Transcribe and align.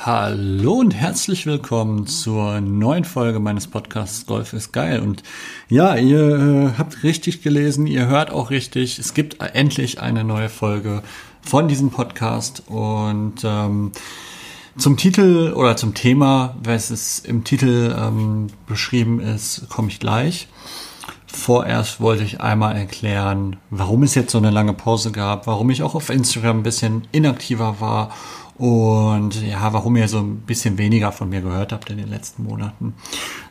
Hallo 0.00 0.74
und 0.74 0.94
herzlich 0.94 1.44
willkommen 1.44 2.06
zur 2.06 2.60
neuen 2.60 3.02
Folge 3.02 3.40
meines 3.40 3.66
Podcasts 3.66 4.26
Golf 4.26 4.52
ist 4.52 4.72
geil. 4.72 5.00
Und 5.00 5.24
ja, 5.68 5.96
ihr 5.96 6.20
äh, 6.20 6.78
habt 6.78 7.02
richtig 7.02 7.42
gelesen, 7.42 7.88
ihr 7.88 8.06
hört 8.06 8.30
auch 8.30 8.50
richtig. 8.50 9.00
Es 9.00 9.12
gibt 9.12 9.40
endlich 9.40 10.00
eine 10.00 10.22
neue 10.22 10.50
Folge 10.50 11.02
von 11.42 11.66
diesem 11.66 11.90
Podcast. 11.90 12.62
Und 12.68 13.42
ähm, 13.42 13.90
zum 14.76 14.96
Titel 14.96 15.52
oder 15.56 15.76
zum 15.76 15.94
Thema, 15.94 16.54
was 16.62 16.90
es 16.90 17.18
im 17.18 17.42
Titel 17.42 17.92
ähm, 17.98 18.46
beschrieben 18.68 19.18
ist, 19.18 19.68
komme 19.68 19.88
ich 19.88 19.98
gleich. 19.98 20.46
Vorerst 21.26 22.00
wollte 22.00 22.22
ich 22.22 22.40
einmal 22.40 22.76
erklären, 22.76 23.56
warum 23.70 24.04
es 24.04 24.14
jetzt 24.14 24.30
so 24.30 24.38
eine 24.38 24.50
lange 24.50 24.74
Pause 24.74 25.10
gab, 25.10 25.48
warum 25.48 25.70
ich 25.70 25.82
auch 25.82 25.96
auf 25.96 26.08
Instagram 26.08 26.60
ein 26.60 26.62
bisschen 26.62 27.02
inaktiver 27.10 27.80
war 27.80 28.10
und 28.58 29.40
ja, 29.42 29.72
warum 29.72 29.96
ihr 29.96 30.08
so 30.08 30.18
ein 30.18 30.38
bisschen 30.38 30.78
weniger 30.78 31.12
von 31.12 31.28
mir 31.28 31.40
gehört 31.40 31.72
habt 31.72 31.90
in 31.90 31.96
den 31.96 32.08
letzten 32.08 32.42
Monaten. 32.42 32.94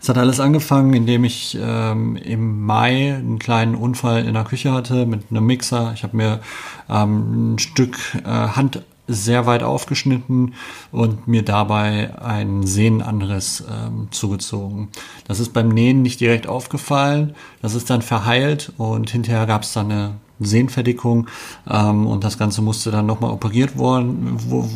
Es 0.02 0.10
hat 0.10 0.18
alles 0.18 0.40
angefangen, 0.42 0.94
indem 0.94 1.24
ich 1.24 1.58
ähm, 1.60 2.18
im 2.18 2.66
Mai 2.66 3.16
einen 3.16 3.40
kleinen 3.40 3.76
Unfall 3.76 4.26
in 4.26 4.34
der 4.34 4.44
Küche 4.44 4.74
hatte 4.74 5.06
mit 5.06 5.24
einem 5.30 5.46
Mixer. 5.46 5.94
Ich 5.94 6.04
habe 6.04 6.18
mir 6.18 6.42
ähm, 6.90 7.54
ein 7.54 7.60
Stück 7.60 7.98
äh, 8.26 8.28
Hand 8.28 8.82
sehr 9.08 9.46
weit 9.46 9.64
aufgeschnitten 9.64 10.54
und 10.92 11.28
mir 11.28 11.44
dabei 11.44 12.14
ein 12.22 12.68
Sehnenanriss 12.68 13.64
ähm, 13.72 14.10
zugezogen. 14.12 14.90
Das 15.28 15.40
ist 15.40 15.54
beim 15.54 15.70
Nähen 15.70 16.02
nicht 16.02 16.20
direkt 16.20 16.48
aufgefallen. 16.48 17.34
Das 17.62 17.74
ist 17.74 17.90
dann 17.90 18.02
verheilt 18.02 18.74
und 18.78 19.10
hinterher 19.10 19.46
gab 19.46 19.64
es 19.64 19.72
dann 19.72 19.92
eine 19.92 20.16
Sehnenverdickung 20.40 21.27
ähm, 21.70 22.08
und 22.08 22.23
das 22.23 22.38
Ganze 22.38 22.62
musste 22.62 22.91
dann 22.91 23.05
nochmal 23.05 23.32
operiert 23.32 23.78
worden, 23.78 24.38
wo, 24.48 24.70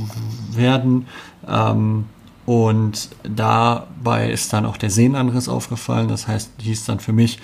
werden. 0.52 1.08
Ähm, 1.48 2.06
und 2.46 3.10
dabei 3.24 4.32
ist 4.32 4.52
dann 4.52 4.66
auch 4.66 4.78
der 4.78 4.90
Sehnenanriss 4.90 5.48
aufgefallen. 5.48 6.08
Das 6.08 6.28
heißt, 6.28 6.52
hieß 6.60 6.86
dann 6.86 7.00
für 7.00 7.14
mich 7.14 7.40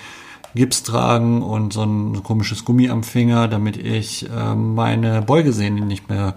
Gips 0.54 0.82
tragen 0.82 1.42
und 1.42 1.72
so 1.72 1.82
ein 1.82 2.22
komisches 2.22 2.64
Gummi 2.64 2.88
am 2.88 3.02
Finger, 3.02 3.48
damit 3.48 3.76
ich 3.76 4.28
äh, 4.28 4.54
meine 4.54 5.22
Beugesehnen 5.22 5.86
nicht 5.86 6.08
mehr 6.08 6.34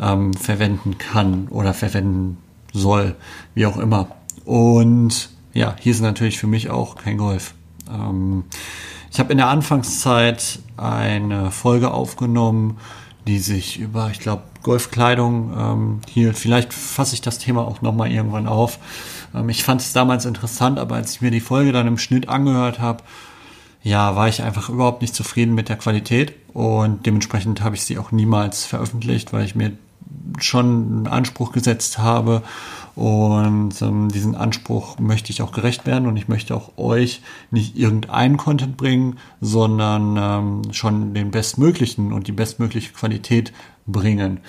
ähm, 0.00 0.34
verwenden 0.34 0.98
kann 0.98 1.48
oder 1.48 1.72
verwenden 1.72 2.38
soll, 2.72 3.14
wie 3.54 3.66
auch 3.66 3.76
immer. 3.76 4.08
Und 4.44 5.30
ja, 5.54 5.76
hier 5.78 5.92
ist 5.92 6.00
natürlich 6.00 6.38
für 6.38 6.46
mich 6.46 6.70
auch 6.70 6.96
kein 6.96 7.18
Golf. 7.18 7.54
Ähm, 7.90 8.44
ich 9.12 9.20
habe 9.20 9.30
in 9.30 9.36
der 9.36 9.48
Anfangszeit 9.48 10.60
eine 10.78 11.50
Folge 11.50 11.90
aufgenommen, 11.90 12.78
die 13.26 13.38
sich 13.38 13.78
über, 13.78 14.10
ich 14.10 14.20
glaube, 14.20 14.42
Golfkleidung 14.62 15.52
ähm, 15.56 16.00
hielt. 16.08 16.38
Vielleicht 16.38 16.72
fasse 16.72 17.14
ich 17.14 17.20
das 17.20 17.38
Thema 17.38 17.66
auch 17.66 17.82
nochmal 17.82 18.10
irgendwann 18.10 18.48
auf. 18.48 18.78
Ähm, 19.34 19.50
ich 19.50 19.64
fand 19.64 19.82
es 19.82 19.92
damals 19.92 20.24
interessant, 20.24 20.78
aber 20.78 20.96
als 20.96 21.12
ich 21.12 21.20
mir 21.20 21.30
die 21.30 21.40
Folge 21.40 21.72
dann 21.72 21.86
im 21.86 21.98
Schnitt 21.98 22.30
angehört 22.30 22.78
habe, 22.78 23.02
ja, 23.82 24.16
war 24.16 24.28
ich 24.28 24.42
einfach 24.42 24.70
überhaupt 24.70 25.02
nicht 25.02 25.14
zufrieden 25.14 25.54
mit 25.54 25.68
der 25.68 25.76
Qualität 25.76 26.34
und 26.54 27.04
dementsprechend 27.04 27.62
habe 27.62 27.74
ich 27.74 27.84
sie 27.84 27.98
auch 27.98 28.12
niemals 28.12 28.64
veröffentlicht, 28.64 29.32
weil 29.32 29.44
ich 29.44 29.54
mir 29.54 29.72
schon 30.38 30.66
einen 30.66 31.06
Anspruch 31.06 31.52
gesetzt 31.52 31.98
habe 31.98 32.42
und 32.94 33.80
ähm, 33.80 34.08
diesen 34.08 34.34
Anspruch 34.34 34.98
möchte 34.98 35.32
ich 35.32 35.42
auch 35.42 35.52
gerecht 35.52 35.86
werden 35.86 36.06
und 36.06 36.16
ich 36.16 36.28
möchte 36.28 36.54
auch 36.54 36.76
euch 36.76 37.22
nicht 37.50 37.76
irgendeinen 37.76 38.36
Content 38.36 38.76
bringen, 38.76 39.18
sondern 39.40 40.16
ähm, 40.18 40.72
schon 40.72 41.14
den 41.14 41.30
bestmöglichen 41.30 42.12
und 42.12 42.26
die 42.26 42.32
bestmögliche 42.32 42.92
Qualität 42.92 43.52
bringen. 43.86 44.40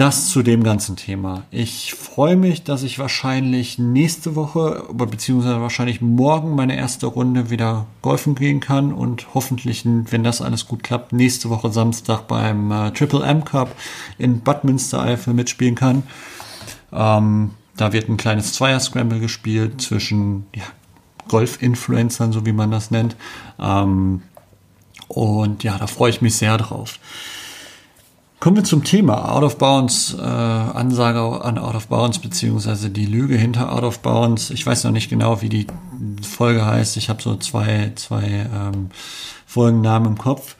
Das 0.00 0.30
zu 0.30 0.42
dem 0.42 0.64
ganzen 0.64 0.96
Thema. 0.96 1.42
Ich 1.50 1.92
freue 1.92 2.34
mich, 2.34 2.64
dass 2.64 2.82
ich 2.84 2.98
wahrscheinlich 2.98 3.78
nächste 3.78 4.34
Woche, 4.34 4.84
beziehungsweise 4.94 5.60
wahrscheinlich 5.60 6.00
morgen 6.00 6.54
meine 6.54 6.74
erste 6.74 7.04
Runde 7.06 7.50
wieder 7.50 7.86
golfen 8.00 8.34
gehen 8.34 8.60
kann 8.60 8.94
und 8.94 9.34
hoffentlich, 9.34 9.84
wenn 9.84 10.24
das 10.24 10.40
alles 10.40 10.66
gut 10.66 10.82
klappt, 10.82 11.12
nächste 11.12 11.50
Woche 11.50 11.70
Samstag 11.70 12.26
beim 12.28 12.72
äh, 12.72 12.92
Triple 12.92 13.22
M 13.24 13.44
Cup 13.44 13.76
in 14.16 14.40
Bad 14.40 14.64
Münstereifel 14.64 15.34
mitspielen 15.34 15.74
kann. 15.74 16.04
Ähm, 16.92 17.50
da 17.76 17.92
wird 17.92 18.08
ein 18.08 18.16
kleines 18.16 18.52
Zweier-Scramble 18.54 19.20
gespielt 19.20 19.80
zwischen 19.80 20.46
ja, 20.54 20.64
Golf-Influencern, 21.28 22.32
so 22.32 22.44
wie 22.44 22.52
man 22.52 22.70
das 22.70 22.90
nennt. 22.90 23.16
Ähm, 23.58 24.22
und 25.08 25.64
ja, 25.64 25.78
da 25.78 25.86
freue 25.86 26.10
ich 26.10 26.20
mich 26.20 26.36
sehr 26.36 26.56
drauf. 26.58 26.98
Kommen 28.40 28.56
wir 28.56 28.64
zum 28.64 28.84
Thema 28.84 29.32
Out 29.34 29.42
of 29.42 29.58
Bounds, 29.58 30.14
äh, 30.18 30.22
Ansage 30.22 31.44
an 31.44 31.58
Out 31.58 31.74
of 31.74 31.88
Bounds, 31.88 32.18
beziehungsweise 32.20 32.88
die 32.88 33.04
Lüge 33.04 33.36
hinter 33.36 33.70
Out 33.70 33.82
of 33.82 33.98
Bounds. 33.98 34.48
Ich 34.48 34.64
weiß 34.64 34.84
noch 34.84 34.92
nicht 34.92 35.10
genau, 35.10 35.42
wie 35.42 35.50
die 35.50 35.66
Folge 36.22 36.64
heißt. 36.64 36.96
Ich 36.96 37.10
habe 37.10 37.20
so 37.20 37.36
zwei, 37.36 37.92
zwei 37.96 38.48
ähm, 38.50 38.90
Folgennamen 39.44 40.12
im 40.12 40.18
Kopf. 40.18 40.56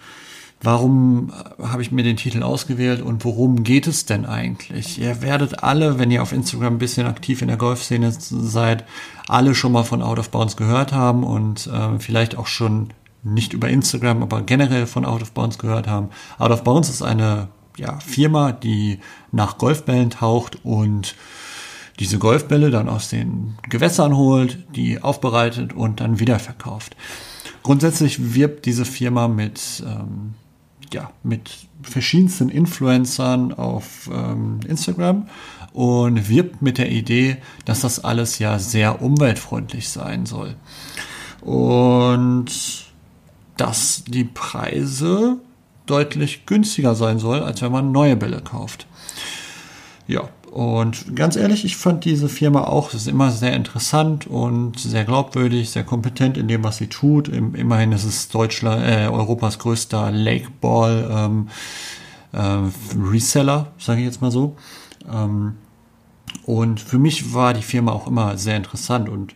Warum 0.63 1.31
äh, 1.31 1.63
habe 1.63 1.83
ich 1.83 1.91
mir 1.91 2.03
den 2.03 2.17
Titel 2.17 2.43
ausgewählt 2.43 3.01
und 3.01 3.25
worum 3.25 3.65
geht 3.65 3.87
es 3.87 4.05
denn 4.05 4.27
eigentlich? 4.27 5.01
Ihr 5.01 5.23
werdet 5.23 5.63
alle, 5.63 5.99
wenn 5.99 6.11
ihr 6.11 6.23
auf 6.23 6.33
Instagram 6.33 6.75
ein 6.75 6.79
bisschen 6.79 7.07
aktiv 7.07 7.41
in 7.41 7.49
der 7.49 7.57
Golfszene 7.57 8.13
seid, 8.13 8.85
alle 9.27 9.55
schon 9.55 9.73
mal 9.73 9.85
von 9.85 10.03
Out 10.03 10.19
of 10.19 10.31
Bounds 10.31 10.57
gehört 10.57 10.93
haben 10.93 11.25
und 11.25 11.67
äh, 11.67 11.99
vielleicht 11.99 12.37
auch 12.37 12.47
schon 12.47 12.93
nicht 13.23 13.53
über 13.53 13.69
Instagram, 13.69 14.23
aber 14.23 14.43
generell 14.43 14.87
von 14.87 15.05
Out 15.05 15.23
of 15.23 15.33
Bounds 15.33 15.59
gehört 15.59 15.87
haben. 15.87 16.09
Out 16.39 16.51
of 16.51 16.65
Bounds 16.65 16.89
ist 16.89 17.03
eine 17.03 17.49
ja, 17.77 17.99
Firma, 18.01 18.53
die 18.53 18.99
nach 19.33 19.59
Golfbällen 19.59 20.11
taucht 20.11 20.65
und 20.65 21.15
diese 21.99 22.19
Golfbälle 22.19 22.71
dann 22.71 22.89
aus 22.89 23.09
den 23.09 23.57
Gewässern 23.69 24.17
holt, 24.17 24.59
die 24.75 25.03
aufbereitet 25.03 25.73
und 25.73 26.01
dann 26.01 26.19
wiederverkauft. 26.19 26.97
Grundsätzlich 27.63 28.35
wirbt 28.35 28.65
diese 28.65 28.87
Firma 28.87 29.29
mit 29.29 29.83
ähm, 29.87 30.35
ja, 30.93 31.11
mit 31.23 31.51
verschiedensten 31.83 32.49
Influencern 32.49 33.53
auf 33.53 34.11
ähm, 34.13 34.61
Instagram 34.67 35.29
und 35.73 36.29
wirbt 36.29 36.63
mit 36.63 36.79
der 36.79 36.91
Idee, 36.91 37.39
dass 37.65 37.81
das 37.81 38.03
alles 38.03 38.39
ja 38.39 38.59
sehr 38.59 39.03
umweltfreundlich 39.03 39.89
sein 39.89 40.27
soll. 40.27 40.57
Und 41.41 42.51
dass 43.57 44.05
die 44.07 44.25
Preise 44.25 45.39
deutlich 45.87 46.47
günstiger 46.47 46.95
sein 46.95 47.19
soll, 47.19 47.41
als 47.43 47.63
wenn 47.63 47.73
man 47.73 47.93
neue 47.93 48.17
Bälle 48.17 48.41
kauft. 48.41 48.87
Ja, 50.07 50.29
und 50.51 51.15
ganz 51.15 51.37
ehrlich, 51.37 51.65
ich 51.65 51.77
fand 51.77 52.05
diese 52.05 52.29
Firma 52.29 52.65
auch, 52.65 52.93
ist 52.93 53.07
immer 53.07 53.31
sehr 53.31 53.55
interessant 53.55 54.27
und 54.27 54.81
sehr 54.81 55.05
glaubwürdig, 55.05 55.71
sehr 55.71 55.85
kompetent 55.85 56.37
in 56.37 56.49
dem, 56.49 56.65
was 56.65 56.79
sie 56.79 56.89
tut. 56.89 57.29
Immerhin 57.29 57.93
ist 57.93 58.05
es 58.05 58.29
Deutschland, 58.29 58.85
äh, 58.85 59.07
Europas 59.07 59.61
größter 59.61 60.11
Lakeball 60.11 61.09
ähm, 61.09 61.49
äh, 62.33 62.99
Reseller, 63.01 63.69
sage 63.79 64.01
ich 64.01 64.07
jetzt 64.07 64.23
mal 64.23 64.33
so. 64.33 64.57
Ähm, 65.09 65.55
und 66.47 66.81
für 66.81 66.99
mich 66.99 67.33
war 67.33 67.55
die 67.55 67.63
Firma 67.63 67.93
auch 67.93 68.09
immer 68.09 68.37
sehr 68.37 68.57
interessant 68.57 69.09
und 69.09 69.35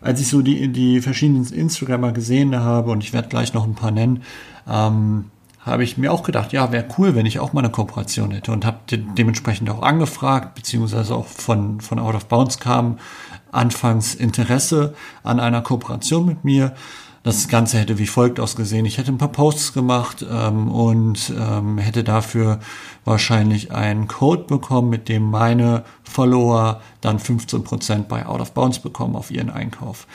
als 0.00 0.20
ich 0.20 0.28
so 0.28 0.42
die, 0.42 0.68
die 0.68 1.00
verschiedenen 1.00 1.44
Instagrammer 1.52 2.12
gesehen 2.12 2.54
habe, 2.54 2.92
und 2.92 3.02
ich 3.02 3.12
werde 3.12 3.28
gleich 3.28 3.52
noch 3.52 3.64
ein 3.64 3.74
paar 3.74 3.90
nennen, 3.90 4.22
ähm, 4.68 5.24
habe 5.66 5.82
ich 5.82 5.98
mir 5.98 6.12
auch 6.12 6.22
gedacht, 6.22 6.52
ja, 6.52 6.70
wäre 6.70 6.86
cool, 6.96 7.14
wenn 7.14 7.26
ich 7.26 7.40
auch 7.40 7.52
mal 7.52 7.60
eine 7.60 7.70
Kooperation 7.70 8.30
hätte 8.30 8.52
und 8.52 8.64
habe 8.64 8.78
de 8.90 9.02
dementsprechend 9.18 9.68
auch 9.68 9.82
angefragt, 9.82 10.54
beziehungsweise 10.54 11.14
auch 11.14 11.26
von, 11.26 11.80
von 11.80 11.98
Out 11.98 12.14
of 12.14 12.26
Bounds 12.26 12.58
kam 12.60 12.98
anfangs 13.50 14.14
Interesse 14.14 14.94
an 15.24 15.40
einer 15.40 15.62
Kooperation 15.62 16.24
mit 16.24 16.44
mir. 16.44 16.74
Das 17.24 17.48
Ganze 17.48 17.78
hätte 17.78 17.98
wie 17.98 18.06
folgt 18.06 18.38
ausgesehen. 18.38 18.86
Ich 18.86 18.98
hätte 18.98 19.10
ein 19.10 19.18
paar 19.18 19.32
Posts 19.32 19.72
gemacht 19.72 20.24
ähm, 20.30 20.70
und 20.70 21.32
ähm, 21.36 21.78
hätte 21.78 22.04
dafür 22.04 22.60
wahrscheinlich 23.04 23.72
einen 23.72 24.06
Code 24.06 24.44
bekommen, 24.44 24.90
mit 24.90 25.08
dem 25.08 25.28
meine 25.28 25.82
Follower 26.04 26.80
dann 27.00 27.18
15% 27.18 28.04
bei 28.04 28.26
Out 28.26 28.40
of 28.40 28.52
Bounds 28.52 28.78
bekommen 28.78 29.16
auf 29.16 29.32
ihren 29.32 29.50
Einkauf. 29.50 30.06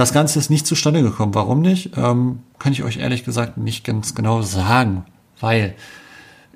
Das 0.00 0.14
Ganze 0.14 0.38
ist 0.38 0.48
nicht 0.48 0.66
zustande 0.66 1.02
gekommen. 1.02 1.34
Warum 1.34 1.60
nicht? 1.60 1.90
Ähm, 1.98 2.38
kann 2.58 2.72
ich 2.72 2.84
euch 2.84 2.96
ehrlich 2.96 3.22
gesagt 3.22 3.58
nicht 3.58 3.84
ganz 3.84 4.14
genau 4.14 4.40
sagen, 4.40 5.04
weil 5.40 5.74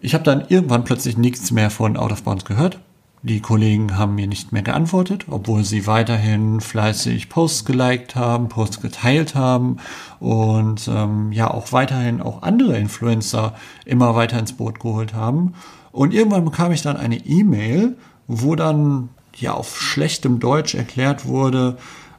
ich 0.01 0.15
habe 0.15 0.25
dann 0.25 0.47
irgendwann 0.49 0.85
plötzlich 0.85 1.19
nichts 1.19 1.51
mehr 1.51 1.69
von 1.69 1.99
Out 1.99 2.13
of 2.13 2.23
Bounds 2.23 2.47
gehört. 2.47 2.79
Die 3.21 3.43
Kollegen 3.43 3.99
haben 3.99 4.15
mir 4.15 4.29
nicht 4.29 4.53
mehr 4.53 4.63
geantwortet, 4.63 5.27
obwohl 5.29 5.63
sie 5.63 5.87
weiterhin 5.87 6.63
fleißig 6.63 7.29
Posts 7.29 7.67
geliked 7.67 8.17
haben, 8.17 8.49
Posts 8.49 8.81
geteilt 8.81 9.35
haben 9.35 9.77
und 10.21 10.89
ähm, 10.89 11.31
ja 11.31 11.51
auch 11.51 11.71
weiterhin 11.71 12.23
auch 12.23 12.41
andere 12.41 12.79
Influencer 12.79 13.53
immer 13.85 14.15
weiter 14.15 14.39
ins 14.39 14.55
Boot 14.55 14.81
geholt 14.81 15.13
haben. 15.13 15.53
Und 15.93 16.15
irgendwann 16.15 16.47
bekam 16.47 16.73
ich 16.73 16.81
dann 16.81 16.97
eine 16.97 17.19
E-Mail, 17.19 17.99
wo 18.27 18.55
dann 18.55 19.11
ja 19.37 19.53
auf 19.53 19.79
schlechtem 19.79 20.41
Deutsch 20.41 20.75
erklärt 20.75 21.27
wurde, 21.27 21.77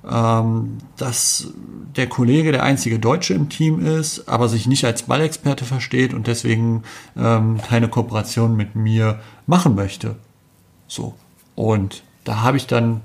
ähm, 0.10 0.78
dass 0.98 1.50
der 1.96 2.07
Kollege 2.07 2.52
der 2.52 2.63
einzige 2.63 3.00
Deutsche 3.00 3.34
im 3.34 3.50
Team 3.50 3.80
ist, 3.80 4.28
aber 4.28 4.50
sich 4.50 4.68
nicht 4.68 4.86
als 4.86 5.04
Ballexperte 5.04 5.66
versteht 5.66 6.13
und 6.13 6.28
deswegen 6.28 6.84
ähm, 7.18 7.60
keine 7.68 7.88
Kooperation 7.88 8.56
mit 8.56 8.75
mir 8.75 9.19
machen 9.48 9.75
möchte. 9.75 10.16
So, 10.88 11.16
Und 11.56 12.04
da 12.24 12.42
habe 12.42 12.57
ich 12.57 12.68
dann 12.68 13.02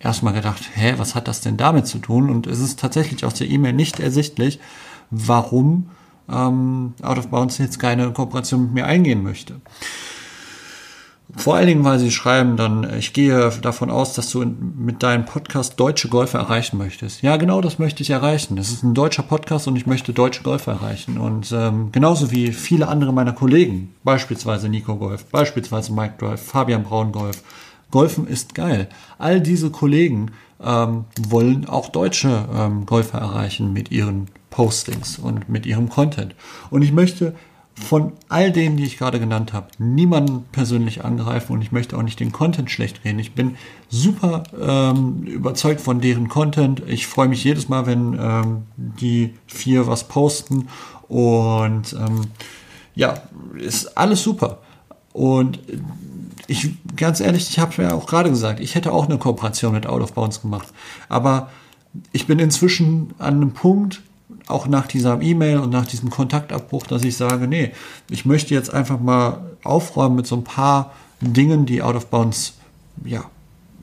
erstmal 0.00 0.32
gedacht, 0.32 0.62
hä, 0.74 0.94
was 0.96 1.14
hat 1.14 1.28
das 1.28 1.40
denn 1.40 1.56
damit 1.56 1.86
zu 1.86 1.98
tun? 1.98 2.30
Und 2.30 2.46
es 2.46 2.58
ist 2.58 2.80
tatsächlich 2.80 3.24
aus 3.24 3.34
der 3.34 3.48
E-Mail 3.48 3.72
nicht 3.72 4.00
ersichtlich, 4.00 4.60
warum 5.10 5.90
ähm, 6.30 6.94
Out 7.02 7.18
of 7.18 7.28
Bounds 7.28 7.58
jetzt 7.58 7.78
keine 7.78 8.10
Kooperation 8.12 8.64
mit 8.64 8.74
mir 8.74 8.86
eingehen 8.86 9.22
möchte. 9.22 9.60
Vor 11.36 11.56
allen 11.56 11.66
Dingen, 11.66 11.84
weil 11.84 11.98
sie 11.98 12.10
schreiben 12.10 12.56
dann, 12.56 12.98
ich 12.98 13.12
gehe 13.12 13.50
davon 13.62 13.90
aus, 13.90 14.14
dass 14.14 14.30
du 14.30 14.44
mit 14.44 15.02
deinem 15.02 15.24
Podcast 15.24 15.78
deutsche 15.78 16.08
Golfer 16.08 16.38
erreichen 16.38 16.78
möchtest. 16.78 17.22
Ja, 17.22 17.36
genau 17.36 17.60
das 17.60 17.78
möchte 17.78 18.02
ich 18.02 18.10
erreichen. 18.10 18.56
Das 18.56 18.70
ist 18.70 18.82
ein 18.82 18.94
deutscher 18.94 19.22
Podcast 19.22 19.68
und 19.68 19.76
ich 19.76 19.86
möchte 19.86 20.12
deutsche 20.12 20.42
Golfer 20.42 20.72
erreichen. 20.72 21.18
Und 21.18 21.52
ähm, 21.52 21.92
genauso 21.92 22.30
wie 22.30 22.52
viele 22.52 22.88
andere 22.88 23.12
meiner 23.12 23.32
Kollegen, 23.32 23.94
beispielsweise 24.02 24.68
Nico 24.68 24.96
Golf, 24.96 25.26
beispielsweise 25.26 25.92
Mike 25.92 26.14
Drive, 26.18 26.42
Fabian 26.42 26.82
Braun 26.82 27.12
Golf, 27.12 27.42
Golfen 27.90 28.26
ist 28.26 28.54
geil. 28.54 28.88
All 29.18 29.40
diese 29.40 29.70
Kollegen 29.70 30.32
ähm, 30.62 31.04
wollen 31.18 31.68
auch 31.68 31.88
deutsche 31.88 32.48
ähm, 32.54 32.86
Golfer 32.86 33.18
erreichen 33.18 33.72
mit 33.72 33.90
ihren 33.90 34.28
Postings 34.50 35.18
und 35.18 35.48
mit 35.48 35.66
ihrem 35.66 35.88
Content. 35.88 36.34
Und 36.70 36.82
ich 36.82 36.92
möchte 36.92 37.34
von 37.74 38.12
all 38.28 38.52
denen, 38.52 38.76
die 38.76 38.84
ich 38.84 38.98
gerade 38.98 39.18
genannt 39.18 39.52
habe, 39.52 39.68
niemanden 39.78 40.44
persönlich 40.52 41.04
angreifen 41.04 41.52
und 41.52 41.62
ich 41.62 41.72
möchte 41.72 41.96
auch 41.96 42.02
nicht 42.02 42.20
den 42.20 42.32
Content 42.32 42.70
schlecht 42.70 43.04
reden. 43.04 43.18
Ich 43.18 43.34
bin 43.34 43.56
super 43.88 44.42
ähm, 44.60 45.22
überzeugt 45.22 45.80
von 45.80 46.00
deren 46.00 46.28
Content. 46.28 46.82
Ich 46.86 47.06
freue 47.06 47.28
mich 47.28 47.42
jedes 47.42 47.68
Mal, 47.68 47.86
wenn 47.86 48.18
ähm, 48.20 48.62
die 48.76 49.34
vier 49.46 49.86
was 49.86 50.08
posten 50.08 50.68
und 51.08 51.94
ähm, 51.94 52.22
ja, 52.94 53.14
ist 53.56 53.96
alles 53.96 54.22
super. 54.22 54.58
Und 55.12 55.58
ich, 56.46 56.70
ganz 56.96 57.20
ehrlich, 57.20 57.48
ich 57.48 57.58
habe 57.58 57.82
ja 57.82 57.94
auch 57.94 58.06
gerade 58.06 58.30
gesagt, 58.30 58.60
ich 58.60 58.74
hätte 58.74 58.92
auch 58.92 59.06
eine 59.06 59.18
Kooperation 59.18 59.72
mit 59.72 59.86
Out 59.86 60.02
of 60.02 60.12
Bounds 60.12 60.42
gemacht. 60.42 60.68
Aber 61.08 61.50
ich 62.12 62.26
bin 62.26 62.38
inzwischen 62.38 63.14
an 63.18 63.34
einem 63.36 63.52
Punkt, 63.52 64.02
auch 64.46 64.66
nach 64.66 64.86
dieser 64.86 65.20
E-Mail 65.20 65.58
und 65.58 65.70
nach 65.70 65.86
diesem 65.86 66.10
Kontaktabbruch, 66.10 66.86
dass 66.86 67.04
ich 67.04 67.16
sage, 67.16 67.46
nee, 67.46 67.72
ich 68.10 68.24
möchte 68.24 68.54
jetzt 68.54 68.72
einfach 68.72 69.00
mal 69.00 69.38
aufräumen 69.62 70.16
mit 70.16 70.26
so 70.26 70.36
ein 70.36 70.44
paar 70.44 70.92
Dingen, 71.20 71.66
die 71.66 71.82
Out 71.82 71.96
of 71.96 72.06
Bounds, 72.06 72.54
ja, 73.04 73.24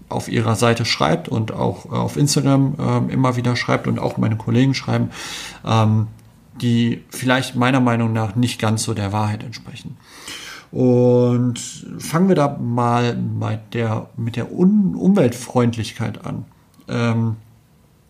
auf 0.10 0.30
ihrer 0.30 0.56
Seite 0.56 0.86
schreibt 0.86 1.28
und 1.28 1.52
auch 1.52 1.92
auf 1.92 2.16
Instagram 2.16 2.76
äh, 2.80 3.14
immer 3.14 3.36
wieder 3.36 3.56
schreibt 3.56 3.88
und 3.88 4.00
auch 4.00 4.18
meine 4.18 4.38
Kollegen 4.38 4.74
schreiben, 4.74 5.10
ähm, 5.66 6.08
die 6.62 7.04
vielleicht 7.10 7.56
meiner 7.56 7.82
Meinung 7.82 8.14
nach 8.14 8.36
nicht 8.36 8.60
ganz 8.60 8.84
so 8.84 8.94
der 8.94 9.12
Wahrheit 9.12 9.44
entsprechen. 9.44 9.98
Und 10.72 11.60
fangen 12.00 12.28
wir 12.28 12.36
da 12.36 12.58
mal 12.60 13.16
mit 13.16 13.74
der, 13.74 14.10
mit 14.18 14.36
der 14.36 14.52
Un 14.52 14.96
Umweltfreundlichkeit 14.96 16.26
an. 16.26 16.46
Ähm, 16.88 17.36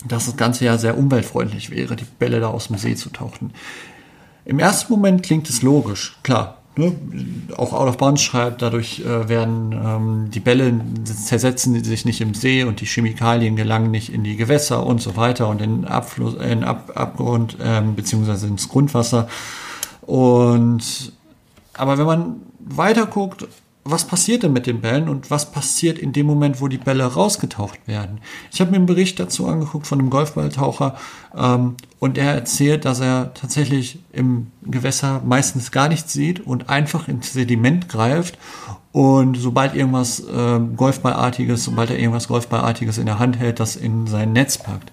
dass 0.05 0.25
das 0.25 0.37
Ganze 0.37 0.65
ja 0.65 0.77
sehr 0.77 0.97
umweltfreundlich 0.97 1.69
wäre, 1.69 1.95
die 1.95 2.05
Bälle 2.05 2.39
da 2.39 2.47
aus 2.47 2.67
dem 2.67 2.77
See 2.77 2.95
zu 2.95 3.09
tauchen. 3.09 3.51
Im 4.45 4.59
ersten 4.59 4.93
Moment 4.93 5.23
klingt 5.23 5.49
es 5.49 5.61
logisch, 5.61 6.17
klar. 6.23 6.57
Ne? 6.77 6.95
Auch 7.57 7.73
Out 7.73 7.89
of 7.89 7.97
Bounds 7.97 8.21
schreibt, 8.21 8.61
dadurch 8.61 8.99
äh, 8.99 9.27
werden 9.27 9.71
ähm, 9.73 10.31
die 10.31 10.39
Bälle 10.39 10.79
zersetzen 11.03 11.83
sich 11.83 12.05
nicht 12.05 12.21
im 12.21 12.35
See 12.35 12.63
und 12.63 12.81
die 12.81 12.85
Chemikalien 12.85 13.55
gelangen 13.55 13.89
nicht 13.89 14.13
in 14.13 14.23
die 14.23 14.37
Gewässer 14.37 14.85
und 14.85 15.01
so 15.01 15.17
weiter 15.17 15.47
und 15.47 15.59
in 15.61 15.85
Abfluss, 15.85 16.35
in 16.35 16.63
Ab 16.63 16.91
Abgrund 16.93 17.57
ähm, 17.61 17.95
beziehungsweise 17.95 18.45
ins 18.47 18.69
Grundwasser. 18.69 19.27
Und 20.01 21.11
aber 21.73 21.97
wenn 21.97 22.05
man 22.05 22.35
weiter 22.59 23.07
guckt, 23.07 23.47
was 23.89 24.05
passiert 24.05 24.43
denn 24.43 24.53
mit 24.53 24.67
den 24.67 24.81
Bällen 24.81 25.09
und 25.09 25.31
was 25.31 25.51
passiert 25.51 25.97
in 25.97 26.13
dem 26.13 26.25
Moment, 26.25 26.61
wo 26.61 26.67
die 26.67 26.77
Bälle 26.77 27.05
rausgetaucht 27.05 27.87
werden? 27.87 28.19
Ich 28.51 28.59
habe 28.59 28.71
mir 28.71 28.77
einen 28.77 28.85
Bericht 28.85 29.19
dazu 29.19 29.47
angeguckt 29.47 29.87
von 29.87 29.99
einem 29.99 30.09
Golfballtaucher 30.09 30.95
ähm, 31.35 31.75
und 31.99 32.17
er 32.17 32.33
erzählt, 32.33 32.85
dass 32.85 32.99
er 32.99 33.33
tatsächlich 33.33 33.99
im 34.13 34.47
Gewässer 34.63 35.21
meistens 35.25 35.71
gar 35.71 35.89
nichts 35.89 36.13
sieht 36.13 36.39
und 36.39 36.69
einfach 36.69 37.07
ins 37.07 37.33
Sediment 37.33 37.89
greift 37.89 38.37
und 38.91 39.37
sobald 39.37 39.75
irgendwas 39.75 40.19
äh, 40.21 40.59
Golfballartiges, 40.75 41.63
sobald 41.63 41.89
er 41.89 41.99
irgendwas 41.99 42.27
Golfballartiges 42.27 42.97
in 42.97 43.05
der 43.05 43.19
Hand 43.19 43.37
hält, 43.37 43.59
das 43.59 43.75
in 43.75 44.07
sein 44.07 44.33
Netz 44.33 44.57
packt. 44.57 44.91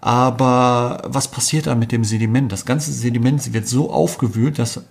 Aber 0.00 1.02
was 1.06 1.28
passiert 1.28 1.66
da 1.66 1.74
mit 1.74 1.90
dem 1.90 2.04
Sediment? 2.04 2.52
Das 2.52 2.66
ganze 2.66 2.92
Sediment 2.92 3.54
wird 3.54 3.66
so 3.66 3.90
aufgewühlt, 3.90 4.58
dass 4.58 4.82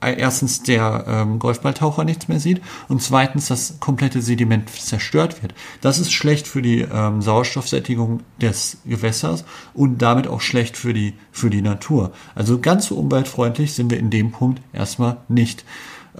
erstens 0.00 0.62
der 0.62 1.04
ähm, 1.08 1.38
Golfballtaucher 1.38 2.04
nichts 2.04 2.28
mehr 2.28 2.38
sieht 2.38 2.60
und 2.88 3.02
zweitens 3.02 3.48
das 3.48 3.78
komplette 3.80 4.22
Sediment 4.22 4.70
zerstört 4.70 5.42
wird. 5.42 5.54
Das 5.80 5.98
ist 5.98 6.12
schlecht 6.12 6.46
für 6.46 6.62
die 6.62 6.80
ähm, 6.80 7.20
Sauerstoffsättigung 7.20 8.20
des 8.40 8.78
Gewässers 8.84 9.44
und 9.74 10.00
damit 10.00 10.28
auch 10.28 10.40
schlecht 10.40 10.76
für 10.76 10.94
die, 10.94 11.14
für 11.32 11.50
die 11.50 11.62
Natur. 11.62 12.12
Also 12.34 12.60
ganz 12.60 12.86
so 12.86 12.96
umweltfreundlich 12.96 13.74
sind 13.74 13.90
wir 13.90 13.98
in 13.98 14.10
dem 14.10 14.30
Punkt 14.30 14.62
erstmal 14.72 15.18
nicht. 15.28 15.64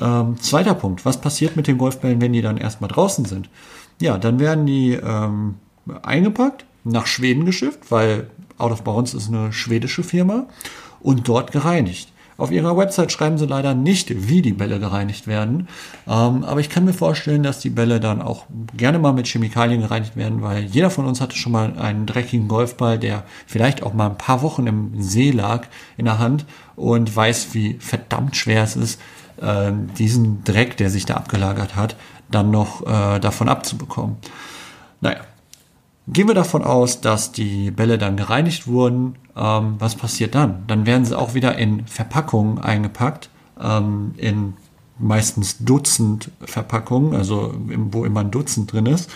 Ähm, 0.01 0.37
zweiter 0.41 0.75
Punkt, 0.75 1.05
was 1.05 1.21
passiert 1.21 1.57
mit 1.57 1.67
den 1.67 1.79
Golfbällen, 1.79 2.21
wenn 2.21 2.33
die 2.33 2.43
dann 2.43 2.57
erstmal 2.57 2.91
draußen 2.91 3.25
sind? 3.25 3.49
Ja, 4.01 4.19
dann 4.19 4.39
werden 4.41 4.67
die 4.67 4.93
ähm, 4.93 5.57
eingepackt, 6.03 6.65
nach 6.85 7.07
Schweden 7.07 7.45
geschifft, 7.45 7.91
weil 7.91 8.31
Out 8.59 8.73
of 8.73 8.83
Bounds 8.83 9.15
ist 9.15 9.29
eine 9.29 9.53
schwedische 9.53 10.03
Firma 10.03 10.47
und 11.01 11.29
dort 11.29 11.53
gereinigt. 11.53 12.13
Auf 12.39 12.53
ihrer 12.53 12.77
Website 12.77 13.11
schreiben 13.11 13.37
sie 13.37 13.47
leider 13.47 13.75
nicht, 13.75 14.29
wie 14.29 14.43
die 14.43 14.53
Bälle 14.53 14.79
gereinigt 14.79 15.27
werden. 15.27 15.67
Ähm, 16.07 16.45
aber 16.45 16.61
ich 16.61 16.71
kann 16.71 16.85
mir 16.85 16.93
vorstellen, 16.93 17.43
dass 17.43 17.59
die 17.59 17.69
Bälle 17.69 17.99
dann 17.99 18.23
auch 18.23 18.47
gerne 18.77 19.01
mal 19.01 19.13
mit 19.13 19.27
Chemikalien 19.27 19.81
gereinigt 19.81 20.15
werden, 20.15 20.41
weil 20.41 20.63
jeder 20.63 20.91
von 20.91 21.05
uns 21.05 21.21
hatte 21.21 21.37
schon 21.37 21.51
mal 21.51 21.77
einen 21.77 22.07
dreckigen 22.07 22.47
Golfball, 22.47 22.97
der 22.97 23.25
vielleicht 23.49 23.83
auch 23.83 23.93
mal 23.93 24.07
ein 24.07 24.19
paar 24.19 24.43
Wochen 24.43 24.69
im 24.69 25.03
See 25.03 25.33
lag 25.33 25.67
in 25.97 26.05
der 26.05 26.21
Hand 26.21 26.47
und 26.77 27.15
weiß, 27.15 27.55
wie 27.55 27.77
verdammt 27.81 28.37
schwer 28.37 28.63
es 28.63 28.77
ist, 28.77 29.01
äh, 29.43 29.73
diesen 29.99 30.45
Dreck, 30.45 30.77
der 30.77 30.91
sich 30.91 31.07
da 31.07 31.15
abgelagert 31.15 31.75
hat, 31.75 31.97
dann 32.31 32.53
noch 32.53 32.87
äh, 32.87 33.19
davon 33.19 33.49
abzubekommen. 33.49 34.17
Naja, 35.01 35.23
Gehen 36.11 36.27
wir 36.27 36.35
davon 36.35 36.63
aus, 36.65 37.01
dass 37.01 37.33
die 37.33 37.71
Bälle 37.71 37.99
dann 37.99 38.17
gereinigt 38.17 38.67
wurden. 38.67 39.17
Ähm, 39.37 39.75
was 39.79 39.95
passiert 39.95 40.35
dann? 40.35 40.65
Dann 40.67 40.87
werden 40.87 41.05
sie 41.05 41.17
auch 41.17 41.35
wieder 41.35 41.59
in 41.59 41.87
Verpackungen 41.87 42.59
eingepackt, 42.59 43.29
ähm, 43.61 44.15
in 44.17 44.55
meistens 44.99 45.59
Dutzend 45.59 46.31
Verpackungen, 46.41 47.15
also 47.15 47.55
wo 47.91 48.05
immer 48.05 48.21
ein 48.21 48.31
Dutzend 48.31 48.73
drin 48.73 48.87
ist. 48.87 49.11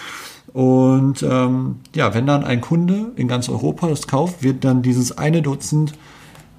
Und 0.52 1.22
ähm, 1.22 1.76
ja, 1.94 2.12
wenn 2.12 2.26
dann 2.26 2.44
ein 2.44 2.60
Kunde 2.60 3.12
in 3.16 3.26
ganz 3.26 3.48
Europa 3.48 3.88
das 3.88 4.06
kauft, 4.06 4.42
wird 4.42 4.64
dann 4.64 4.82
dieses 4.82 5.16
eine 5.16 5.40
Dutzend 5.40 5.94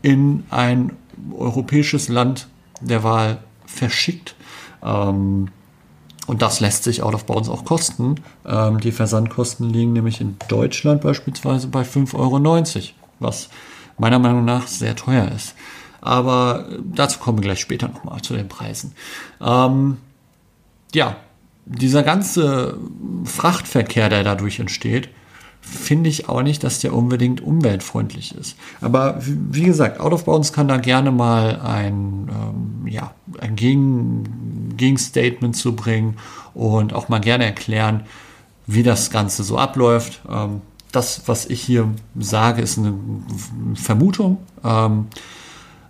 in 0.02 0.46
ein 0.50 0.94
europäisches 1.38 2.10
Land 2.10 2.48
der 2.82 3.04
Wahl 3.04 3.38
verschickt. 3.68 4.36
Ähm, 4.84 5.50
und 6.28 6.42
das 6.42 6.60
lässt 6.60 6.84
sich 6.84 7.04
out 7.04 7.14
of 7.14 7.26
bounds 7.26 7.50
auch 7.50 7.66
kosten. 7.66 8.16
Ähm, 8.46 8.80
die 8.80 8.92
Versandkosten 8.92 9.70
liegen 9.70 9.94
nämlich 9.94 10.22
in 10.22 10.38
Deutschland 10.48 11.02
beispielsweise 11.02 11.68
bei 11.68 11.82
5,90 11.82 12.16
Euro, 12.16 12.84
was 13.20 13.50
meiner 13.98 14.20
Meinung 14.20 14.46
nach 14.46 14.68
sehr 14.68 14.96
teuer 14.96 15.30
ist. 15.36 15.56
Aber 16.02 16.68
dazu 16.84 17.20
kommen 17.20 17.40
wir 17.40 17.44
gleich 17.44 17.60
später 17.60 17.88
nochmal 17.88 18.22
zu 18.22 18.34
den 18.34 18.50
Preisen. 18.50 18.94
Ähm, 19.42 19.98
ja, 20.94 21.16
dieser 21.66 22.04
ganze 22.04 22.78
Frachtverkehr, 23.24 24.10
der 24.10 24.24
dadurch 24.24 24.60
entsteht, 24.60 25.10
finde 25.62 26.10
ich 26.10 26.28
auch 26.28 26.42
nicht, 26.42 26.64
dass 26.64 26.80
der 26.80 26.94
unbedingt 26.94 27.40
umweltfreundlich 27.40 28.36
ist. 28.36 28.58
Aber 28.82 29.18
wie 29.22 29.64
gesagt, 29.64 30.00
Out 30.02 30.12
of 30.12 30.26
Bounds 30.26 30.52
kann 30.52 30.68
da 30.68 30.78
gerne 30.78 31.12
mal 31.12 31.62
ein, 31.62 32.30
ähm, 32.30 32.88
ja, 32.88 33.14
ein 33.40 33.56
Gegen, 33.56 34.63
Gegenstatement 34.78 35.56
zu 35.56 35.76
bringen 35.76 36.18
und 36.54 36.94
auch 36.94 37.10
mal 37.10 37.20
gerne 37.20 37.46
erklären, 37.46 38.04
wie 38.68 38.84
das 38.84 39.10
Ganze 39.10 39.44
so 39.44 39.58
abläuft. 39.58 40.22
Ähm, 40.30 40.62
das, 40.92 41.24
was 41.26 41.48
ich 41.48 41.62
hier 41.62 41.90
sage, 42.18 42.62
ist 42.62 42.78
eine 42.78 42.94
Vermutung, 43.76 44.38
ähm, 44.64 45.08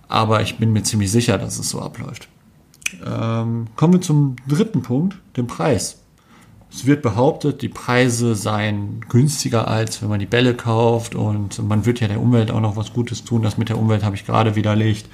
aber 0.08 0.42
ich 0.42 0.58
bin 0.58 0.72
mir 0.72 0.84
ziemlich 0.84 1.12
sicher, 1.12 1.38
dass 1.38 1.60
es 1.60 1.70
so 1.70 1.82
abläuft. 1.82 2.30
Ähm, 3.06 3.68
kommen 3.76 3.94
wir 3.94 4.02
zum 4.02 4.36
dritten 4.48 4.82
Punkt, 4.82 5.18
dem 5.36 5.48
Preis. 5.48 6.00
Es 6.72 6.86
wird 6.88 7.04
behauptet, 7.04 7.62
die 7.62 7.70
Preise 7.70 8.34
seien 8.34 9.06
günstiger 9.08 9.68
als 9.68 10.02
wenn 10.02 10.10
man 10.10 10.20
die 10.20 10.26
Bälle 10.26 10.56
kauft 10.56 11.14
und 11.14 11.62
man 11.68 11.86
wird 11.86 12.00
ja 12.00 12.08
der 12.08 12.20
Umwelt 12.20 12.50
auch 12.50 12.62
noch 12.62 12.76
was 12.76 12.94
Gutes 12.94 13.24
tun. 13.24 13.44
Das 13.44 13.58
mit 13.58 13.70
der 13.70 13.78
Umwelt 13.78 14.04
habe 14.04 14.16
ich 14.16 14.26
gerade 14.26 14.56
widerlegt. 14.56 15.08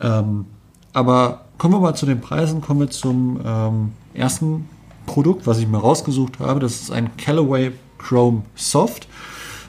Ähm, 0.00 0.44
aber 0.92 1.46
kommen 1.60 1.74
wir 1.74 1.80
mal 1.80 1.94
zu 1.94 2.06
den 2.06 2.22
Preisen, 2.22 2.62
kommen 2.62 2.80
wir 2.80 2.90
zum 2.90 3.38
ähm, 3.44 3.92
ersten 4.14 4.66
Produkt, 5.04 5.46
was 5.46 5.58
ich 5.58 5.68
mir 5.68 5.76
rausgesucht 5.76 6.38
habe. 6.38 6.58
Das 6.58 6.80
ist 6.80 6.90
ein 6.90 7.14
Callaway 7.18 7.72
Chrome 7.98 8.44
Soft. 8.54 9.06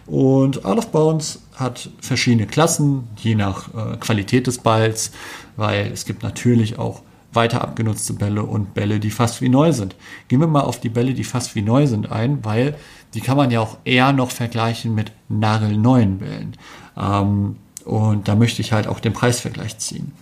Und 0.07 0.63
Out 0.63 0.77
of 0.77 0.87
Bounds 0.91 1.41
hat 1.53 1.89
verschiedene 1.99 2.47
Klassen, 2.47 3.09
je 3.17 3.35
nach 3.35 3.67
äh, 3.73 3.97
Qualität 3.97 4.47
des 4.47 4.59
Balls, 4.59 5.11
weil 5.57 5.91
es 5.91 6.05
gibt 6.05 6.23
natürlich 6.23 6.79
auch 6.79 7.01
weiter 7.33 7.61
abgenutzte 7.61 8.13
Bälle 8.13 8.43
und 8.43 8.73
Bälle, 8.73 9.01
die 9.01 9.11
fast 9.11 9.41
wie 9.41 9.49
neu 9.49 9.73
sind. 9.73 9.97
Gehen 10.29 10.39
wir 10.39 10.47
mal 10.47 10.61
auf 10.61 10.79
die 10.79 10.89
Bälle, 10.89 11.13
die 11.13 11.25
fast 11.25 11.55
wie 11.55 11.61
neu 11.61 11.87
sind 11.87 12.09
ein, 12.09 12.45
weil 12.45 12.77
die 13.13 13.19
kann 13.19 13.35
man 13.35 13.51
ja 13.51 13.59
auch 13.59 13.77
eher 13.83 14.13
noch 14.13 14.31
vergleichen 14.31 14.95
mit 14.95 15.11
nagelneuen 15.27 16.19
Bällen. 16.19 16.55
Ähm, 16.95 17.57
und 17.83 18.29
da 18.29 18.35
möchte 18.35 18.61
ich 18.61 18.71
halt 18.71 18.87
auch 18.87 19.01
den 19.01 19.11
Preisvergleich 19.11 19.77
ziehen. 19.77 20.13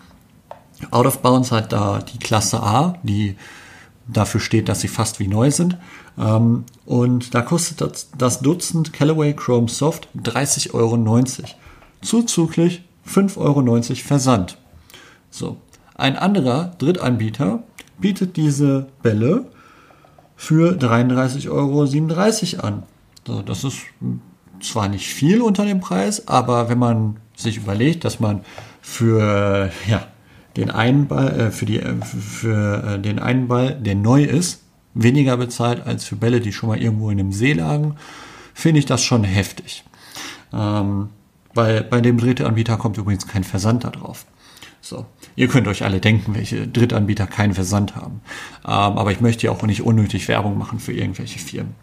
Out 0.91 1.05
of 1.05 1.21
Bounds 1.21 1.51
hat 1.51 1.71
da 1.71 1.99
die 1.99 2.19
Klasse 2.19 2.61
A, 2.61 2.95
die 3.03 3.35
dafür 4.07 4.41
steht, 4.41 4.69
dass 4.69 4.81
sie 4.81 4.87
fast 4.87 5.19
wie 5.19 5.27
neu 5.27 5.51
sind. 5.51 5.77
Ähm, 6.17 6.65
und 6.85 7.33
da 7.33 7.41
kostet 7.41 7.81
das, 7.81 8.09
das 8.17 8.41
Dutzend 8.41 8.93
Callaway 8.93 9.33
Chrome 9.33 9.69
Soft 9.69 10.07
30,90 10.17 10.73
Euro. 10.73 10.97
Zuzüglich 12.01 12.83
5,90 13.07 13.37
Euro 13.37 13.95
Versand. 13.95 14.57
So. 15.29 15.57
Ein 15.95 16.15
anderer 16.15 16.71
Drittanbieter 16.77 17.63
bietet 17.97 18.37
diese 18.37 18.87
Bälle 19.03 19.45
für 20.37 20.77
33,37 20.77 21.49
Euro 21.49 22.65
an. 22.65 22.83
So, 23.27 23.41
das 23.41 23.65
ist 23.65 23.79
zwar 24.61 24.87
nicht 24.87 25.07
viel 25.07 25.41
unter 25.41 25.65
dem 25.65 25.81
Preis, 25.81 26.27
aber 26.27 26.69
wenn 26.69 26.79
man 26.79 27.17
sich 27.35 27.57
überlegt, 27.57 28.05
dass 28.05 28.19
man 28.19 28.41
für 28.81 29.71
ja, 29.87 30.07
den 30.57 30.71
einen 30.71 31.07
Ball, 31.07 31.39
äh, 31.39 31.51
für, 31.51 31.65
die, 31.65 31.79
äh, 31.79 31.95
für 32.03 32.83
äh, 32.95 32.99
den 32.99 33.19
einen 33.19 33.47
Ball, 33.47 33.75
der 33.75 33.95
neu 33.95 34.23
ist, 34.23 34.63
weniger 34.93 35.37
bezahlt 35.37 35.85
als 35.85 36.05
für 36.05 36.15
Bälle, 36.15 36.41
die 36.41 36.51
schon 36.51 36.69
mal 36.69 36.81
irgendwo 36.81 37.09
in 37.09 37.19
einem 37.19 37.31
See 37.31 37.53
lagen, 37.53 37.95
finde 38.53 38.79
ich 38.79 38.85
das 38.85 39.03
schon 39.03 39.23
heftig. 39.23 39.83
Ähm, 40.51 41.09
weil 41.53 41.83
bei 41.83 42.01
dem 42.01 42.17
Drittanbieter 42.17 42.77
kommt 42.77 42.97
übrigens 42.97 43.27
kein 43.27 43.43
Versand 43.43 43.83
da 43.83 43.89
drauf. 43.89 44.25
So. 44.81 45.05
Ihr 45.35 45.47
könnt 45.47 45.67
euch 45.67 45.83
alle 45.83 45.99
denken, 45.99 46.35
welche 46.35 46.67
Drittanbieter 46.67 47.27
keinen 47.27 47.53
Versand 47.53 47.95
haben. 47.95 48.21
Ähm, 48.65 48.71
aber 48.71 49.11
ich 49.11 49.21
möchte 49.21 49.47
ja 49.47 49.51
auch 49.51 49.61
nicht 49.63 49.81
unnötig 49.81 50.27
Werbung 50.27 50.57
machen 50.57 50.79
für 50.79 50.93
irgendwelche 50.93 51.39
Firmen. 51.39 51.75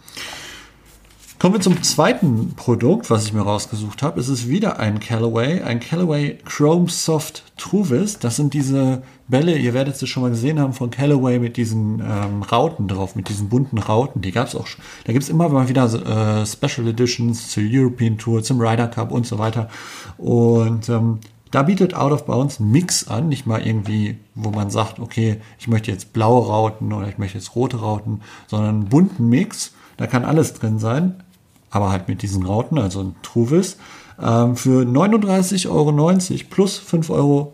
Kommen 1.39 1.53
wir 1.53 1.61
zum 1.61 1.83
zweiten 1.83 2.55
Produkt, 2.57 3.11
was 3.11 3.27
ich 3.27 3.35
mir 3.35 3.43
rausgesucht 3.43 4.03
habe. 4.03 4.19
Es 4.19 4.31
ist 4.31 4.49
wieder 4.49 4.81
ein 4.81 5.01
Callaway, 5.01 5.61
ein 5.61 5.81
Callaway 5.81 6.39
Chrome 6.47 6.89
Soft 6.89 7.43
Truvis. 7.59 8.19
Das 8.19 8.37
sind 8.37 8.55
diese 8.55 9.03
Bälle, 9.29 9.59
ihr 9.59 9.75
werdet 9.75 9.99
sie 9.99 10.07
schon 10.07 10.23
mal 10.23 10.31
gesehen 10.31 10.59
haben 10.59 10.73
von 10.73 10.91
Callaway 10.91 11.39
mit 11.39 11.59
diesen 11.59 12.01
ähm, 12.01 12.43
Rauten 12.43 12.89
drauf, 12.89 13.17
mit 13.17 13.29
diesen 13.29 13.51
bunten 13.51 13.77
Rauten. 13.77 14.23
Die 14.23 14.33
gab 14.33 14.49
es 14.49 14.55
auch 14.55 14.67
schon. 14.67 14.83
Da 15.05 15.13
gibt 15.13 15.25
es 15.25 15.29
immer 15.29 15.51
mal 15.51 15.69
wieder 15.69 15.85
äh, 15.85 16.47
Special 16.47 16.89
Editions 16.89 17.51
zur 17.51 17.65
European 17.67 18.17
Tour, 18.17 18.43
zum 18.43 18.59
Ryder 18.59 18.89
Cup 18.89 19.13
und 19.13 19.27
so 19.27 19.39
weiter. 19.39 19.69
Und 20.17 20.89
ähm, 20.89 21.19
da 21.51 21.65
bietet 21.65 21.95
Out 21.95 22.13
of 22.13 22.25
Bounds 22.25 22.61
einen 22.61 22.71
Mix 22.71 23.09
an, 23.09 23.29
nicht 23.29 23.47
mal 23.47 23.61
irgendwie, 23.61 24.17
wo 24.35 24.53
man 24.53 24.71
sagt, 24.71 25.01
okay, 25.01 25.37
ich 25.59 25.69
möchte 25.69 25.91
jetzt 25.91 26.15
blaue 26.15 26.47
Rauten 26.47 26.95
oder 26.95 27.09
ich 27.09 27.19
möchte 27.19 27.37
jetzt 27.37 27.55
rote 27.55 27.77
Rauten, 27.77 28.23
sondern 28.47 28.77
einen 28.77 28.89
bunten 28.89 29.29
Mix. 29.29 29.75
Da 29.99 30.07
kann 30.07 30.25
alles 30.25 30.55
drin 30.55 30.79
sein 30.79 31.23
aber 31.77 31.91
halt 31.91 32.09
mit 32.09 32.23
diesen 32.23 32.45
Rauten, 32.45 32.79
also 32.79 33.03
ein 33.03 33.17
Truvis, 33.23 33.77
ähm, 34.21 34.57
für 34.57 34.83
39,90 34.83 35.69
Euro 35.69 35.93
plus 36.49 36.81
5,90 36.81 37.11
Euro 37.11 37.53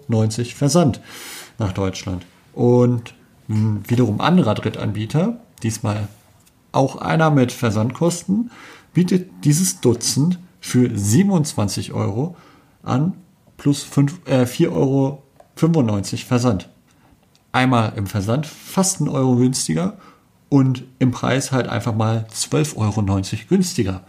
Versand 0.54 1.00
nach 1.58 1.72
Deutschland. 1.72 2.24
Und 2.52 3.14
mh, 3.48 3.56
hm, 3.56 3.82
wiederum 3.88 4.20
anderer 4.20 4.54
Drittanbieter, 4.54 5.40
diesmal 5.64 6.06
auch 6.70 6.96
einer 6.96 7.30
mit 7.30 7.50
Versandkosten, 7.50 8.52
bietet 8.94 9.28
dieses 9.44 9.80
Dutzend 9.80 10.38
für 10.60 10.88
27 10.96 11.92
Euro 11.92 12.36
an 12.84 13.14
plus 13.56 13.82
5, 13.82 14.20
äh, 14.26 14.46
4,95 14.46 14.70
Euro 14.70 15.22
Versand. 16.26 16.68
Einmal 17.50 17.94
im 17.96 18.06
Versand 18.06 18.46
fast 18.46 19.00
ein 19.00 19.08
Euro 19.08 19.34
günstiger 19.34 19.98
und 20.52 20.84
im 20.98 21.12
Preis 21.12 21.50
halt 21.50 21.66
einfach 21.66 21.94
mal 21.94 22.26
12,90 22.30 22.76
Euro 22.76 23.02
günstiger. 23.48 24.02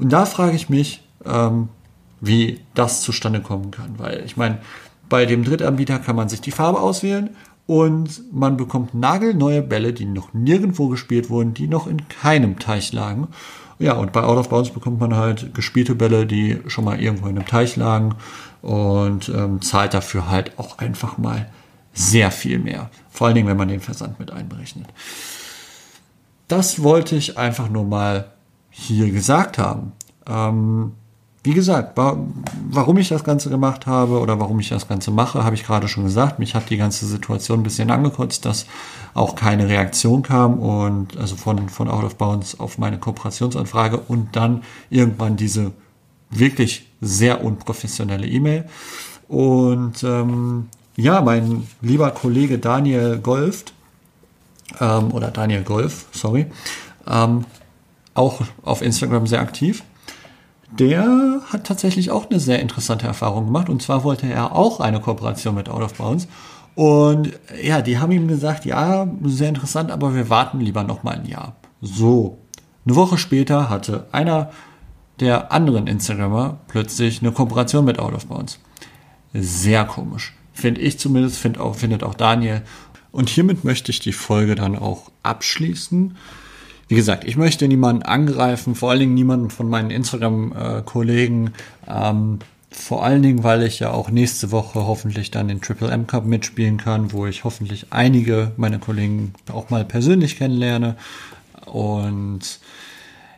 Und 0.00 0.12
da 0.12 0.26
frage 0.26 0.56
ich 0.56 0.68
mich, 0.68 1.00
ähm, 1.24 1.68
wie 2.20 2.58
das 2.74 3.02
zustande 3.02 3.40
kommen 3.40 3.70
kann. 3.70 3.96
Weil 3.96 4.24
ich 4.26 4.36
meine, 4.36 4.58
bei 5.08 5.26
dem 5.26 5.44
Drittanbieter 5.44 6.00
kann 6.00 6.16
man 6.16 6.28
sich 6.28 6.40
die 6.40 6.50
Farbe 6.50 6.80
auswählen 6.80 7.30
und 7.66 8.32
man 8.32 8.56
bekommt 8.56 8.94
nagelneue 8.94 9.62
Bälle, 9.62 9.92
die 9.92 10.06
noch 10.06 10.34
nirgendwo 10.34 10.88
gespielt 10.88 11.30
wurden, 11.30 11.54
die 11.54 11.68
noch 11.68 11.86
in 11.86 12.08
keinem 12.08 12.58
Teich 12.58 12.92
lagen. 12.92 13.28
Ja, 13.78 13.92
und 13.92 14.12
bei 14.12 14.24
Out 14.24 14.38
of 14.38 14.48
Bounds 14.48 14.70
bekommt 14.70 14.98
man 14.98 15.14
halt 15.14 15.54
gespielte 15.54 15.94
Bälle, 15.94 16.26
die 16.26 16.58
schon 16.66 16.84
mal 16.84 17.00
irgendwo 17.00 17.28
in 17.28 17.36
einem 17.36 17.46
Teich 17.46 17.76
lagen 17.76 18.16
und 18.60 19.28
ähm, 19.28 19.62
zahlt 19.62 19.94
dafür 19.94 20.28
halt 20.28 20.58
auch 20.58 20.78
einfach 20.78 21.16
mal 21.16 21.48
sehr 21.92 22.32
viel 22.32 22.58
mehr. 22.58 22.90
Vor 23.08 23.28
allen 23.28 23.36
Dingen, 23.36 23.46
wenn 23.46 23.56
man 23.56 23.68
den 23.68 23.80
Versand 23.80 24.18
mit 24.18 24.32
einberechnet. 24.32 24.88
Das 26.48 26.82
wollte 26.82 27.16
ich 27.16 27.38
einfach 27.38 27.68
nur 27.68 27.84
mal 27.84 28.32
hier 28.70 29.10
gesagt 29.10 29.58
haben. 29.58 29.92
Ähm, 30.26 30.92
wie 31.46 31.54
gesagt, 31.54 31.96
wa 31.96 32.18
warum 32.70 32.98
ich 32.98 33.08
das 33.08 33.22
Ganze 33.22 33.50
gemacht 33.50 33.86
habe 33.86 34.18
oder 34.18 34.40
warum 34.40 34.58
ich 34.58 34.68
das 34.68 34.88
Ganze 34.88 35.12
mache, 35.12 35.44
habe 35.44 35.54
ich 35.54 35.64
gerade 35.64 35.86
schon 35.86 36.02
gesagt. 36.02 36.40
Mich 36.40 36.56
hat 36.56 36.70
die 36.70 36.76
ganze 36.76 37.06
Situation 37.06 37.60
ein 37.60 37.62
bisschen 37.62 37.90
angekotzt, 37.92 38.44
dass 38.44 38.66
auch 39.14 39.36
keine 39.36 39.68
Reaktion 39.68 40.22
kam 40.22 40.58
und 40.58 41.16
also 41.16 41.36
von, 41.36 41.68
von 41.68 41.88
Out 41.88 42.02
of 42.02 42.16
Bounds 42.16 42.58
auf 42.58 42.78
meine 42.78 42.98
Kooperationsanfrage 42.98 43.98
und 44.08 44.34
dann 44.34 44.62
irgendwann 44.90 45.36
diese 45.36 45.70
wirklich 46.30 46.88
sehr 47.00 47.44
unprofessionelle 47.44 48.26
E-Mail. 48.26 48.64
Und 49.28 50.02
ähm, 50.02 50.66
ja, 50.96 51.20
mein 51.20 51.66
lieber 51.80 52.10
Kollege 52.10 52.58
Daniel 52.58 53.18
Golft, 53.18 53.72
ähm, 54.80 55.12
oder 55.12 55.30
Daniel 55.30 55.62
Golf, 55.62 56.06
sorry, 56.12 56.46
ähm, 57.08 57.44
auch 58.14 58.40
auf 58.62 58.82
Instagram 58.82 59.26
sehr 59.26 59.40
aktiv. 59.40 59.84
Der 60.78 61.40
hat 61.46 61.64
tatsächlich 61.64 62.10
auch 62.10 62.28
eine 62.28 62.40
sehr 62.40 62.60
interessante 62.60 63.06
Erfahrung 63.06 63.46
gemacht 63.46 63.68
und 63.68 63.82
zwar 63.82 64.04
wollte 64.04 64.26
er 64.26 64.54
auch 64.54 64.80
eine 64.80 65.00
Kooperation 65.00 65.54
mit 65.54 65.68
Out 65.68 65.82
of 65.82 65.94
Bounds. 65.94 66.26
Und 66.74 67.32
ja, 67.62 67.80
die 67.80 67.98
haben 67.98 68.12
ihm 68.12 68.28
gesagt, 68.28 68.66
ja, 68.66 69.08
sehr 69.22 69.48
interessant, 69.48 69.90
aber 69.90 70.14
wir 70.14 70.28
warten 70.28 70.60
lieber 70.60 70.82
noch 70.82 71.02
mal 71.02 71.14
ein 71.14 71.24
Jahr. 71.24 71.56
So, 71.80 72.38
eine 72.84 72.96
Woche 72.96 73.16
später 73.16 73.70
hatte 73.70 74.06
einer 74.12 74.50
der 75.20 75.52
anderen 75.52 75.86
Instagrammer 75.86 76.58
plötzlich 76.68 77.22
eine 77.22 77.32
Kooperation 77.32 77.84
mit 77.84 77.98
Out 77.98 78.14
of 78.14 78.26
Bounds. 78.26 78.60
Sehr 79.32 79.84
komisch. 79.84 80.34
Finde 80.52 80.80
ich 80.80 80.98
zumindest, 80.98 81.38
find 81.38 81.58
auch, 81.58 81.74
findet 81.74 82.02
auch 82.02 82.14
Daniel. 82.14 82.62
Und 83.16 83.30
hiermit 83.30 83.64
möchte 83.64 83.90
ich 83.90 83.98
die 83.98 84.12
Folge 84.12 84.56
dann 84.56 84.76
auch 84.76 85.10
abschließen. 85.22 86.18
Wie 86.86 86.94
gesagt, 86.94 87.24
ich 87.24 87.38
möchte 87.38 87.66
niemanden 87.66 88.02
angreifen, 88.02 88.74
vor 88.74 88.90
allen 88.90 89.00
Dingen 89.00 89.14
niemanden 89.14 89.48
von 89.48 89.70
meinen 89.70 89.90
Instagram-Kollegen. 89.90 91.54
Ähm, 91.88 92.40
vor 92.70 93.02
allen 93.02 93.22
Dingen, 93.22 93.42
weil 93.42 93.62
ich 93.62 93.78
ja 93.78 93.90
auch 93.90 94.10
nächste 94.10 94.52
Woche 94.52 94.86
hoffentlich 94.86 95.30
dann 95.30 95.48
den 95.48 95.62
Triple 95.62 95.90
M 95.90 96.06
Cup 96.06 96.26
mitspielen 96.26 96.76
kann, 96.76 97.10
wo 97.10 97.24
ich 97.24 97.44
hoffentlich 97.44 97.86
einige 97.88 98.52
meiner 98.58 98.78
Kollegen 98.78 99.32
auch 99.50 99.70
mal 99.70 99.86
persönlich 99.86 100.36
kennenlerne. 100.36 100.96
Und 101.64 102.60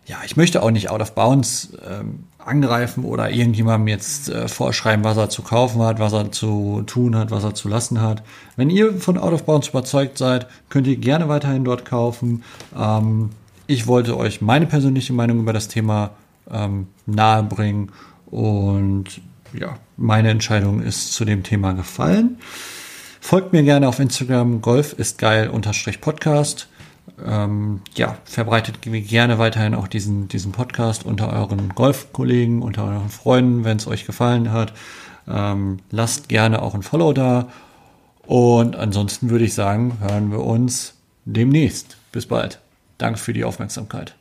ja, 0.06 0.16
ich 0.26 0.36
möchte 0.36 0.60
auch 0.60 0.72
nicht 0.72 0.90
out 0.90 1.02
of 1.02 1.14
bounds 1.14 1.68
ähm, 1.88 2.24
angreifen 2.38 3.04
oder 3.04 3.30
irgendjemandem 3.30 3.88
jetzt 3.88 4.28
äh, 4.28 4.48
vorschreiben, 4.48 5.04
was 5.04 5.16
er 5.16 5.28
zu 5.28 5.42
kaufen 5.42 5.82
hat, 5.82 5.98
was 5.98 6.12
er 6.12 6.32
zu 6.32 6.82
tun 6.86 7.16
hat, 7.16 7.30
was 7.30 7.44
er 7.44 7.54
zu 7.54 7.68
lassen 7.68 8.00
hat. 8.00 8.22
Wenn 8.56 8.70
ihr 8.70 8.94
von 8.94 9.18
out 9.18 9.32
of 9.32 9.44
bounds 9.44 9.68
überzeugt 9.68 10.18
seid, 10.18 10.46
könnt 10.68 10.86
ihr 10.86 10.96
gerne 10.96 11.28
weiterhin 11.28 11.64
dort 11.64 11.84
kaufen. 11.84 12.42
Ähm, 12.76 13.30
ich 13.66 13.86
wollte 13.86 14.16
euch 14.16 14.40
meine 14.40 14.66
persönliche 14.66 15.12
Meinung 15.12 15.40
über 15.40 15.52
das 15.52 15.68
Thema 15.68 16.10
ähm, 16.50 16.86
nahebringen 17.06 17.92
und 18.26 19.20
ja, 19.52 19.76
meine 19.96 20.30
Entscheidung 20.30 20.80
ist 20.80 21.12
zu 21.12 21.24
dem 21.24 21.42
Thema 21.42 21.72
gefallen. 21.72 22.38
Folgt 23.20 23.52
mir 23.52 23.62
gerne 23.62 23.88
auf 23.88 23.98
Instagram, 23.98 24.62
golf 24.62 24.94
ist 24.94 25.18
geil 25.18 25.50
unterstrich 25.50 26.00
Podcast 26.00 26.68
ähm, 27.26 27.80
ja, 27.94 28.18
verbreitet 28.24 28.78
gerne 28.82 29.38
weiterhin 29.38 29.74
auch 29.74 29.88
diesen, 29.88 30.28
diesen 30.28 30.52
Podcast 30.52 31.04
unter 31.04 31.32
euren 31.32 31.70
Golfkollegen, 31.70 32.62
unter 32.62 32.84
euren 32.84 33.08
Freunden, 33.08 33.64
wenn 33.64 33.76
es 33.76 33.86
euch 33.86 34.06
gefallen 34.06 34.52
hat. 34.52 34.72
Ähm, 35.26 35.78
lasst 35.90 36.28
gerne 36.28 36.62
auch 36.62 36.74
ein 36.74 36.82
Follow 36.82 37.12
da. 37.12 37.48
Und 38.26 38.76
ansonsten 38.76 39.30
würde 39.30 39.44
ich 39.44 39.54
sagen, 39.54 39.98
hören 40.00 40.30
wir 40.30 40.44
uns 40.44 40.94
demnächst. 41.24 41.96
Bis 42.12 42.26
bald. 42.26 42.60
Danke 42.98 43.18
für 43.18 43.32
die 43.32 43.44
Aufmerksamkeit. 43.44 44.17